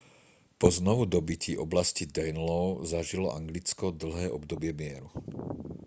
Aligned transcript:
po 0.59 0.67
znovudobytí 0.77 1.53
oblasti 1.65 2.07
danelaw 2.15 2.67
zažilo 2.93 3.35
anglicko 3.39 3.93
dlhé 4.03 4.25
obdobie 4.39 4.71
mieru 4.81 5.09